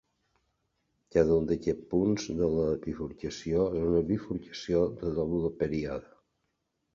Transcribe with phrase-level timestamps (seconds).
[1.15, 6.11] Cada un d'aquests punts de la bifurcació és una bifurcació de doble període.